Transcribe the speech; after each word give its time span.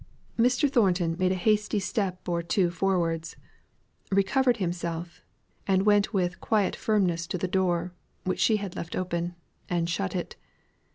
Mr. 0.35 0.67
Thornton 0.67 1.15
made 1.19 1.31
a 1.31 1.35
hasty 1.35 1.77
step 1.79 2.27
or 2.27 2.41
two 2.41 2.71
forwards; 2.71 3.35
recovered 4.11 4.57
himself, 4.57 5.21
and 5.67 5.85
went 5.85 6.11
with 6.11 6.41
quiet 6.41 6.75
firmness 6.75 7.27
to 7.27 7.37
the 7.37 7.47
door 7.47 7.93
(which 8.23 8.39
she 8.39 8.57
had 8.57 8.75
left 8.75 8.95
open), 8.95 9.35
and 9.69 9.87
shut 9.87 10.15
it. 10.15 10.35